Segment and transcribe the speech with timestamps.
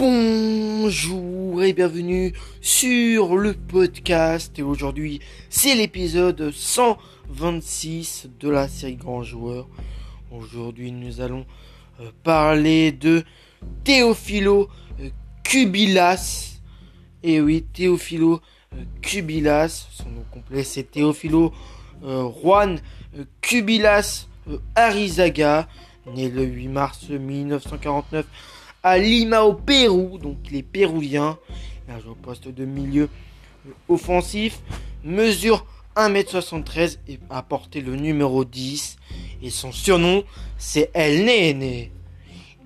[0.00, 2.32] Bonjour et bienvenue
[2.62, 9.68] sur le podcast et aujourd'hui c'est l'épisode 126 de la série Grand Joueur.
[10.30, 11.44] Aujourd'hui nous allons
[12.00, 13.24] euh, parler de
[13.84, 14.70] Théophilo
[15.02, 15.10] euh,
[15.44, 16.62] Kubilas.
[17.22, 18.40] Et oui, Théophilo
[18.72, 21.52] euh, Kubilas, son nom complet c'est Théophilo
[22.02, 22.80] Juan
[23.42, 24.28] Kubilas
[24.74, 25.68] Arizaga,
[26.06, 28.24] né le 8 mars 1949
[28.82, 31.38] à Lima au Pérou, donc il est péruvien.
[31.86, 33.08] Il a joué au poste de milieu
[33.88, 34.60] offensif,
[35.04, 35.66] mesure
[35.96, 38.96] 1m73 et a porté le numéro 10.
[39.42, 40.22] Et son surnom,
[40.58, 41.88] c'est El Nene.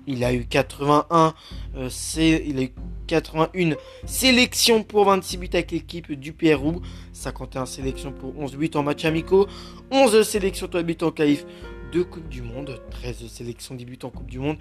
[0.07, 1.33] Il a eu 81,
[1.77, 2.71] euh, il a eu
[3.07, 3.75] 81
[4.05, 6.81] sélections pour 26 buts avec l'équipe du Pérou,
[7.13, 9.47] 51 sélections pour 11 buts en match amicaux,
[9.89, 11.45] 11 sélections 3 buts en qualif
[11.91, 14.57] de Coupe du Monde, 13 sélections 10 buts en Coupe du Monde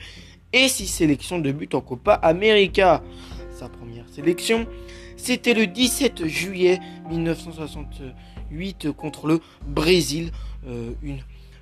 [0.54, 3.02] et 6 sélections de buts en Copa América.
[3.52, 4.66] Sa première sélection,
[5.16, 6.78] c'était le 17 juillet
[7.10, 10.30] 1968 contre le Brésil.
[10.68, 11.18] Euh, une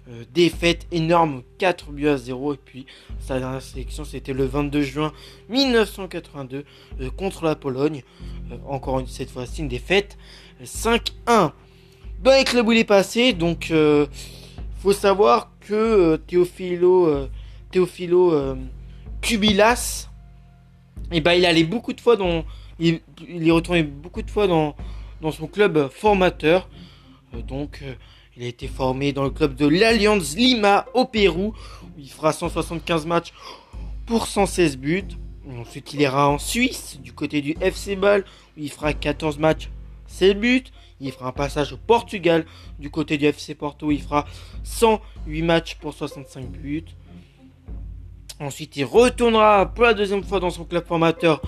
[0.08, 2.52] euh, défaite énorme, 4 buts à 0.
[2.52, 2.86] Et puis
[3.18, 5.12] sa dernière sélection, c'était le 22 juin
[5.48, 6.64] 1982
[7.00, 8.02] euh, contre la Pologne.
[8.68, 10.18] encore une, cette fois-ci, une défaite
[10.62, 11.00] 5-1.
[11.26, 13.72] Dans les clubs où il est passé, donc
[14.78, 17.26] faut savoir que Teofilo,
[17.72, 18.56] Teofilo
[19.22, 20.08] Kubilas,
[21.12, 22.44] et ben, il allait beaucoup de fois dans.
[22.78, 24.74] Il, est retourné beaucoup de fois dans,
[25.30, 26.68] son club formateur.
[27.34, 27.94] Euh, donc, euh,
[28.36, 32.32] il a été formé dans le club de l'Alliance Lima au Pérou, où il fera
[32.32, 33.32] 175 matchs
[34.06, 35.04] pour 116 buts.
[35.58, 38.24] Ensuite, il ira en Suisse, du côté du FC Ball,
[38.56, 39.70] où il fera 14 matchs,
[40.06, 40.64] 16 buts.
[41.00, 42.46] Il fera un passage au Portugal,
[42.78, 44.24] du côté du FC Porto, où il fera
[44.64, 46.84] 108 matchs pour 65 buts.
[48.42, 51.40] Ensuite, il retournera pour la deuxième fois dans son club formateur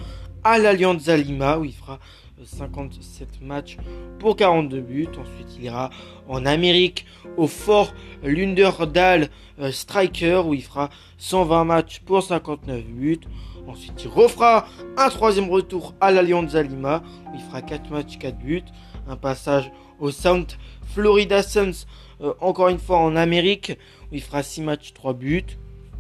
[0.45, 1.99] à l'Allianza Lima où il fera
[2.45, 3.79] 57 matchs
[4.21, 5.09] pour 42 buts.
[5.09, 5.91] Ensuite, il ira
[6.29, 7.05] en Amérique
[7.37, 9.29] au Fort Lunderdal
[9.59, 10.89] euh, Striker où il fera
[11.19, 13.21] 120 matchs pour 59 buts.
[13.67, 18.39] Ensuite, il refera un troisième retour à l'Allianza Lima où il fera 4 matchs, 4
[18.39, 18.63] buts.
[19.09, 20.59] Un passage au South
[20.95, 21.87] Florida Suns,
[22.21, 23.77] euh, encore une fois en Amérique
[24.13, 25.59] où il fera 6 matchs, 3 buts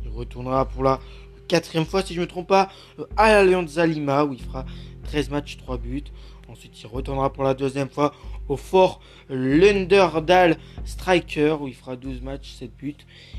[0.09, 1.01] retournera pour la
[1.49, 4.65] quatrième fois, si je ne me trompe pas, euh, à l'Allianza Lima, où il fera
[5.05, 6.05] 13 matchs, 3 buts.
[6.49, 8.13] Ensuite, il retournera pour la deuxième fois
[8.49, 12.97] au Fort Lunderdal Striker, où il fera 12 matchs, 7 buts.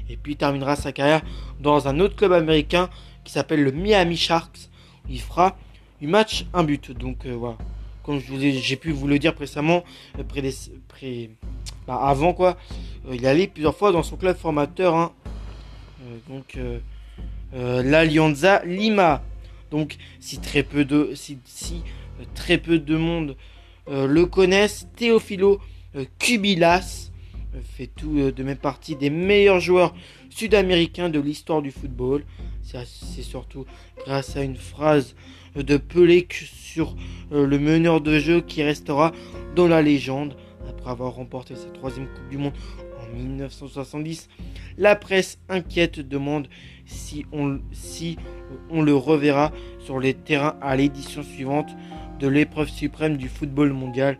[0.09, 1.21] Et puis, il terminera sa carrière
[1.59, 2.89] dans un autre club américain
[3.23, 4.69] qui s'appelle le Miami Sharks,
[5.07, 5.57] où il fera
[6.01, 6.91] 8 matchs, 1 but.
[6.91, 7.57] Donc, euh, voilà.
[8.03, 9.83] Comme j'ai pu vous le dire précédemment,
[10.19, 11.27] euh,
[11.87, 12.57] bah, avant quoi,
[13.11, 14.95] il allait plusieurs fois dans son club formateur.
[14.95, 15.11] Hein,
[16.27, 16.79] donc euh,
[17.53, 19.23] euh, l'Alianza Lima.
[19.71, 21.37] Donc si très peu de, si,
[22.33, 23.35] très peu de monde
[23.87, 25.59] le connaissent, Teofilo
[26.17, 27.11] Kubilas
[27.77, 29.93] fait tout de même partie des meilleurs joueurs
[30.29, 32.23] sud-américains de l'histoire du football.
[32.63, 33.65] C'est surtout
[34.05, 35.15] grâce à une phrase
[35.55, 36.95] de Pelé sur
[37.31, 39.11] le meneur de jeu qui restera
[39.55, 40.35] dans la légende
[40.67, 42.53] après avoir remporté sa troisième Coupe du Monde
[43.15, 44.29] 1970.
[44.77, 46.47] La presse inquiète demande
[46.85, 47.59] si on,
[48.81, 51.69] le reverra sur les terrains à l'édition suivante
[52.19, 54.17] de l'épreuve suprême du football mondial.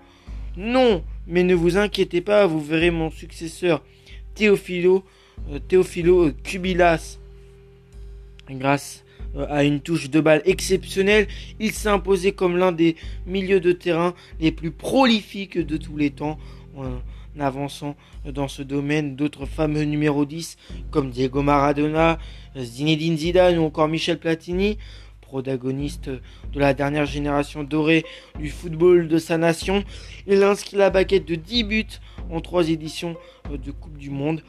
[0.57, 3.83] Non, mais ne vous inquiétez pas, vous verrez mon successeur
[4.35, 5.03] Théophilo,
[5.51, 7.19] euh, Théophilo Kubilas.
[8.49, 9.03] Grâce
[9.35, 11.27] euh, à une touche de balle exceptionnelle,
[11.59, 12.95] il s'est imposé comme l'un des
[13.25, 16.37] milieux de terrain les plus prolifiques de tous les temps
[17.39, 20.57] avançant dans ce domaine d'autres fameux numéro 10
[20.91, 22.17] comme Diego Maradona,
[22.57, 24.77] Zinedine Zidane ou encore Michel Platini,
[25.21, 28.05] protagoniste de la dernière génération dorée
[28.39, 29.83] du football de sa nation.
[30.27, 31.99] Il inscrit la baguette de 10 buts
[32.31, 33.17] en 3 éditions
[33.49, 34.41] de Coupe du Monde.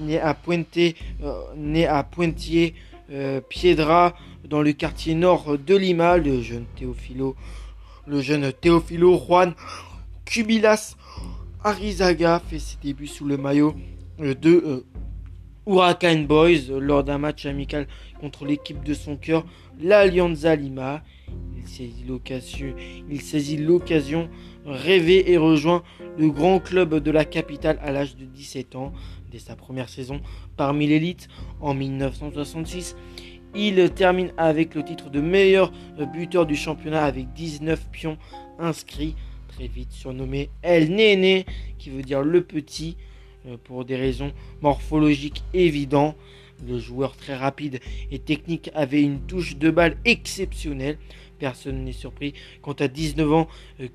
[0.00, 0.90] Né à, euh,
[1.56, 2.74] né à Pointier,
[3.10, 4.14] euh, Piedra,
[4.48, 7.36] dans le quartier nord de Lima, le jeune Teofilo,
[8.06, 9.54] le jeune Juan
[10.24, 10.96] Cubilas
[11.66, 13.74] Arizaga fait ses débuts sous le maillot
[14.20, 14.84] euh, de euh,
[15.66, 17.86] Huracan Boys euh, lors d'un match amical
[18.20, 19.46] contre l'équipe de son cœur,
[19.80, 21.02] l'Alianza Lima.
[21.56, 24.28] Il saisit l'occasion
[24.66, 25.82] rêvée et rejoint
[26.18, 28.92] le grand club de la capitale à l'âge de 17 ans.
[29.32, 30.20] Dès sa première saison
[30.58, 31.28] parmi l'élite
[31.62, 32.94] en 1966,
[33.54, 35.72] il termine avec le titre de meilleur
[36.12, 38.18] buteur du championnat avec 19 pions
[38.58, 39.16] inscrits
[39.54, 41.44] très vite surnommé El Nene,
[41.78, 42.96] qui veut dire le petit,
[43.46, 46.16] euh, pour des raisons morphologiques évidentes.
[46.66, 47.80] Le joueur très rapide
[48.10, 50.98] et technique avait une touche de balle exceptionnelle.
[51.38, 53.48] Personne n'est surpris quand à 19 ans,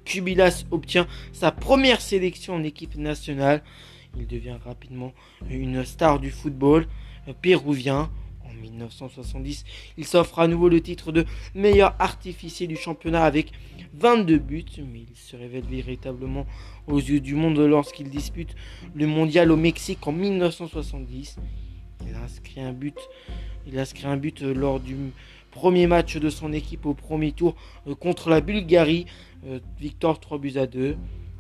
[0.04, 3.64] Kubilas obtient sa première sélection en équipe nationale.
[4.18, 5.14] Il devient rapidement
[5.50, 6.86] une star du football
[7.42, 8.12] péruvien.
[8.50, 9.64] En 1970,
[9.98, 13.52] il s'offre à nouveau le titre de meilleur artificier du championnat avec
[13.94, 16.46] 22 buts, mais il se révèle véritablement
[16.88, 18.56] aux yeux du monde lorsqu'il dispute
[18.96, 21.38] le mondial au Mexique en 1970.
[22.08, 22.98] Il inscrit un but,
[23.68, 24.96] il inscrit un but lors du
[25.52, 27.56] premier match de son équipe au premier tour
[27.88, 29.06] euh, contre la Bulgarie,
[29.46, 30.96] euh, victoire 3 buts à 2.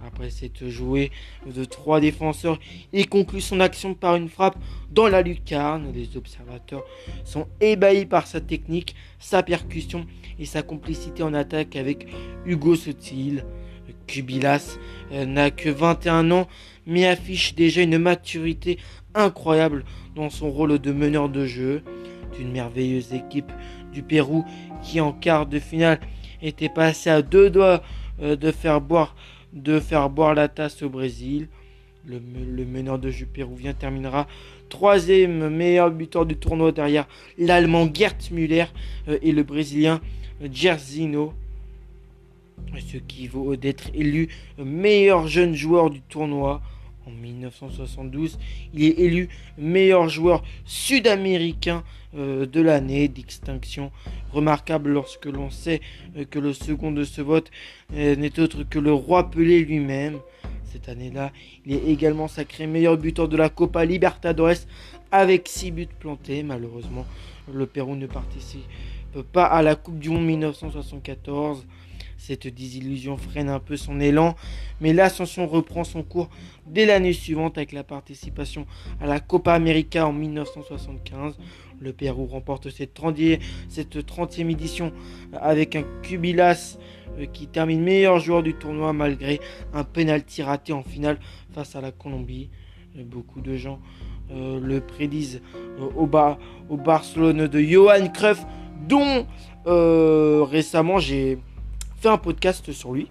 [0.05, 1.11] Après s'être joué
[1.45, 2.59] de trois défenseurs,
[2.93, 4.57] il conclut son action par une frappe
[4.91, 5.91] dans la lucarne.
[5.93, 6.83] Les observateurs
[7.25, 10.05] sont ébahis par sa technique, sa percussion
[10.39, 12.07] et sa complicité en attaque avec
[12.45, 13.43] Hugo Sotil.
[14.07, 14.77] Kubilas
[15.11, 16.47] euh, n'a que 21 ans,
[16.87, 18.79] mais affiche déjà une maturité
[19.13, 19.85] incroyable
[20.15, 21.83] dans son rôle de meneur de jeu
[22.35, 23.51] d'une merveilleuse équipe
[23.93, 24.45] du Pérou
[24.83, 25.99] qui en quart de finale
[26.41, 27.81] était passé à deux doigts
[28.21, 29.15] euh, de faire boire
[29.53, 31.47] de faire boire la tasse au Brésil.
[32.05, 32.19] Le,
[32.65, 34.25] meneur de jeu péruvien terminera
[34.69, 37.07] troisième meilleur buteur du tournoi derrière
[37.37, 38.65] l'Allemand Gert Müller
[39.07, 40.01] euh, et le Brésilien
[40.51, 41.33] Jerzino.
[42.79, 46.61] Ce qui vaut d'être élu meilleur jeune joueur du tournoi.
[47.09, 48.37] En 1972,
[48.73, 51.83] il est élu meilleur joueur sud-américain
[52.15, 53.91] euh, de l'année d'extinction.
[54.31, 55.81] Remarquable lorsque l'on sait
[56.17, 57.49] euh, que le second de ce vote
[57.93, 60.19] euh, n'est autre que le roi Pelé lui-même.
[60.65, 61.31] Cette année-là,
[61.65, 64.65] il est également sacré meilleur buteur de la Copa Libertadores
[65.11, 66.43] avec 6 buts plantés.
[66.43, 67.05] Malheureusement,
[67.51, 68.61] le Pérou ne participe
[69.33, 71.65] pas à la Coupe du Monde 1974.
[72.19, 74.35] Cette désillusion freine un peu son élan,
[74.81, 76.29] mais l'ascension reprend son cours
[76.67, 78.67] dès l'année suivante avec la participation
[78.99, 81.37] à la Copa América en 1975.
[81.79, 83.39] Le Pérou remporte cette 30e,
[83.69, 83.97] cette
[84.37, 84.91] édition
[85.31, 86.77] avec un Cubilas
[87.17, 89.39] euh, qui termine meilleur joueur du tournoi malgré
[89.73, 91.19] un penalty raté en finale
[91.53, 92.49] face à la Colombie.
[92.97, 93.79] Euh, beaucoup de gens
[94.31, 95.41] euh, le prédisent
[95.95, 98.45] au Barcelone de Johan Cruyff,
[98.89, 99.25] dont
[99.65, 101.37] récemment j'ai
[101.99, 103.07] fait un podcast sur lui.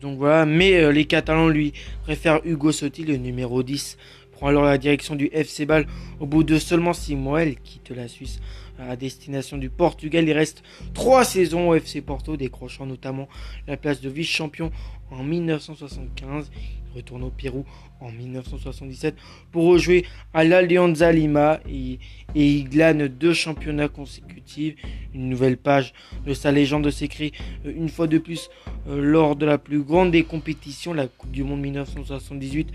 [0.00, 1.72] donc voilà, mais les Catalans lui
[2.04, 3.98] préfèrent Hugo Sotil, le numéro 10
[4.34, 5.86] prend alors la direction du FC Ball
[6.20, 7.42] au bout de seulement 6 mois.
[7.42, 8.40] Elle quitte la Suisse
[8.78, 10.28] à destination du Portugal.
[10.28, 10.62] Il reste
[10.94, 13.28] 3 saisons au FC Porto, décrochant notamment
[13.66, 14.70] la place de vice-champion
[15.10, 16.50] en 1975.
[16.94, 17.64] Retourne au Pérou
[18.00, 19.16] en 1977
[19.50, 21.98] pour rejouer à l'Alianza Lima et,
[22.34, 24.76] et il glane deux championnats consécutifs.
[25.14, 25.92] Une nouvelle page
[26.26, 27.32] de sa légende s'écrit
[27.66, 28.50] euh, une fois de plus
[28.88, 32.68] euh, lors de la plus grande des compétitions, la Coupe du Monde 1978,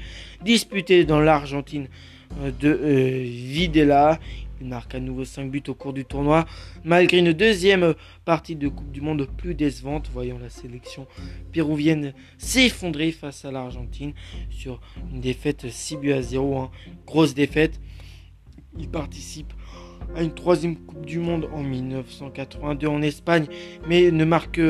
[0.44, 1.88] disputée dans l'Argentine
[2.42, 4.20] euh, de Videla.
[4.62, 6.46] Il marque à nouveau 5 buts au cours du tournoi,
[6.84, 7.94] malgré une deuxième
[8.26, 11.08] partie de Coupe du Monde plus décevante, voyant la sélection
[11.52, 14.14] péruvienne s'effondrer face à l'Argentine
[14.50, 16.72] sur une défaite 6 buts à 0, hein.
[17.06, 17.80] grosse défaite.
[18.78, 19.54] Il participe
[20.16, 23.48] à une troisième Coupe du Monde en 1982 en Espagne,
[23.88, 24.62] mais ne marque,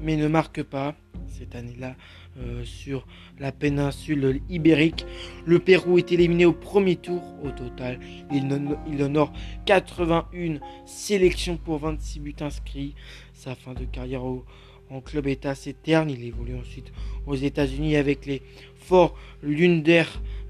[0.00, 0.94] mais ne marque pas
[1.28, 1.96] cette année-là.
[2.40, 3.06] Euh, sur
[3.38, 5.04] la péninsule ibérique.
[5.44, 7.22] Le Pérou est éliminé au premier tour.
[7.44, 7.98] Au total,
[8.32, 9.32] il, honore
[9.66, 12.94] 81 sélections pour 26 buts inscrits.
[13.34, 16.08] Sa fin de carrière en club est assez terne.
[16.08, 16.92] Il évolue ensuite
[17.26, 18.40] aux États-Unis avec les
[18.76, 19.14] Fort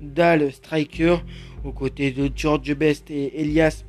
[0.01, 1.17] Dal Striker
[1.65, 3.85] aux côtés de George Best et Elias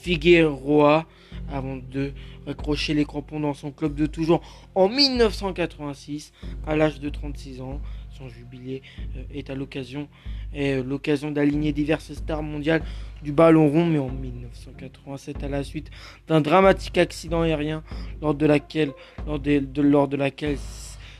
[0.00, 1.06] Figueroa
[1.52, 2.12] avant de
[2.46, 4.40] accrocher les crampons dans son club de toujours
[4.74, 6.32] en 1986
[6.66, 7.80] à l'âge de 36 ans.
[8.10, 8.82] Son jubilé
[9.16, 10.08] euh, est à l'occasion
[10.56, 12.82] euh, l'occasion d'aligner diverses stars mondiales
[13.22, 15.90] du ballon rond, mais en 1987 à la suite
[16.26, 17.84] d'un dramatique accident aérien
[18.20, 18.92] lors de laquelle
[19.26, 20.58] lors de, lors de laquelle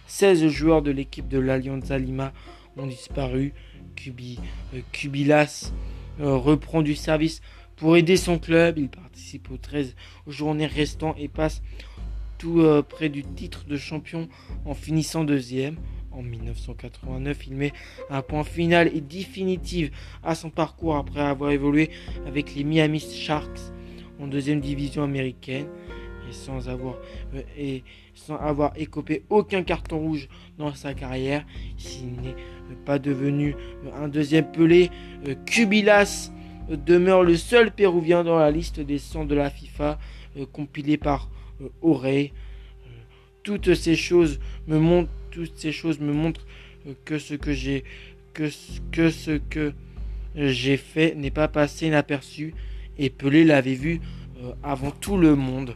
[0.07, 2.33] 16 joueurs de l'équipe de l'Allianza Lima
[2.77, 3.53] ont disparu.
[4.07, 5.73] Euh, Kubilas
[6.21, 7.43] reprend du service
[7.79, 9.95] pour aider son club, il participe aux 13
[10.27, 11.63] journées restantes et passe
[12.37, 14.29] tout euh, près du titre de champion
[14.65, 15.77] en finissant deuxième.
[16.11, 17.73] En 1989, il met
[18.11, 19.91] un point final et définitif
[20.25, 21.91] à son parcours après avoir évolué
[22.27, 23.61] avec les Miami Sharks
[24.21, 25.67] en deuxième division américaine
[26.29, 26.97] et sans avoir,
[27.35, 31.47] euh, et sans avoir écopé aucun carton rouge dans sa carrière.
[31.77, 32.35] S'il n'est
[32.85, 33.55] pas devenu
[33.95, 34.91] un deuxième pelé,
[35.29, 36.33] euh, Kubilas
[36.77, 39.99] demeure le seul Péruvien dans la liste des 100 de la FIFA
[40.37, 41.29] euh, compilée par
[41.63, 42.29] euh, euh,
[43.43, 46.47] toutes ces choses me montrent, toutes ces choses me montrent
[47.05, 47.85] que ce que j'ai
[48.35, 48.51] que,
[48.93, 49.73] que ce que
[50.37, 52.55] j'ai fait n'est pas passé inaperçu
[52.99, 54.01] et Pelé l'avait vu
[54.63, 55.75] avant tout le monde.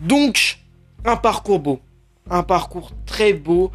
[0.00, 0.58] Donc,
[1.04, 1.80] un parcours beau.
[2.30, 3.72] Un parcours très beau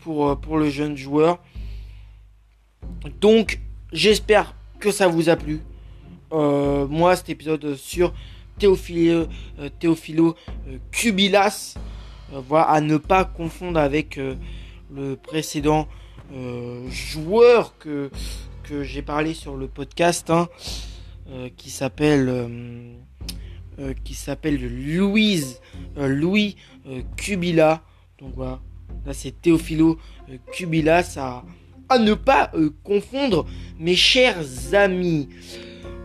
[0.00, 1.42] pour, pour le jeune joueur.
[3.20, 3.60] Donc,
[3.92, 5.60] j'espère que ça vous a plu.
[6.32, 8.12] moi, cet épisode sur
[8.58, 9.26] Théophilo,
[9.78, 10.36] Théophilo
[10.90, 11.74] Cubilas,
[12.32, 14.18] voilà, à ne pas confondre avec
[14.92, 15.88] le précédent
[16.88, 18.10] joueur que,
[18.64, 20.48] que j'ai parlé sur le podcast, hein,
[21.56, 22.98] qui s'appelle
[23.80, 24.60] euh, qui s'appelle
[24.94, 25.60] Louise
[25.96, 26.56] euh, Louis
[26.86, 27.82] euh, Cubila.
[28.18, 28.60] Donc voilà,
[29.06, 29.98] là c'est Théophilo
[30.52, 31.44] Cubila, ça
[31.90, 32.50] à ne pas
[32.84, 33.46] confondre
[33.78, 34.38] mes chers
[34.72, 35.28] amis.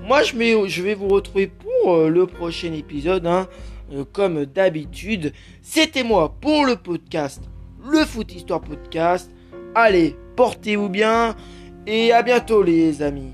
[0.02, 3.48] Moi je, vais, vous retrouver pour le prochain épisode, hein,
[4.12, 5.32] comme d'habitude.
[5.62, 7.42] C'était moi pour le podcast,
[7.90, 9.32] le Foot Histoire Podcast.
[9.76, 11.36] Allez, portez-vous bien
[11.88, 13.34] et à bientôt les amis.